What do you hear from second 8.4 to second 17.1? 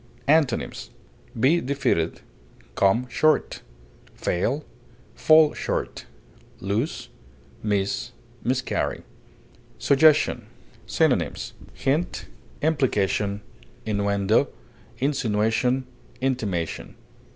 miscarry. SUGGESTION. Synonyms: hint, implication, innuendo, insinuation, intimation.